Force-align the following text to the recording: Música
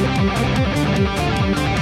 Música 0.00 1.79